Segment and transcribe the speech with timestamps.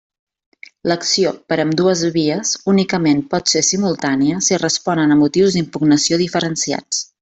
[0.91, 7.09] L'acció per ambdues vies únicament pot ser simultània si responen a motius d'impugnació diferenciats.